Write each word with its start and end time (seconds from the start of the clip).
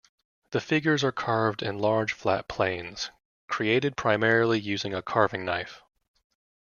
The 0.49 0.59
figures 0.59 1.03
are 1.03 1.11
carved 1.11 1.61
in 1.61 1.77
large 1.77 2.13
flat 2.13 2.47
planes, 2.47 3.11
created 3.47 3.95
primarily 3.95 4.59
using 4.59 4.95
a 4.95 5.03
carving 5.03 5.45
knife. 5.45 5.83